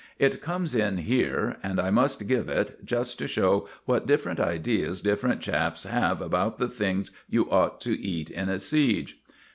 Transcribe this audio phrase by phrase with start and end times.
[0.17, 4.99] It comes in here, and I must give it, just to show what different ideas
[4.99, 9.19] different chaps have about the things you ought to eat in a siege.